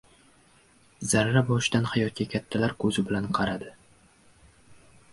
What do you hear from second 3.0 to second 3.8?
bilan qaradi.